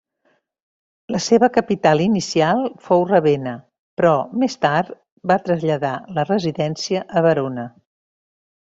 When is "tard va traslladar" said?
4.67-5.93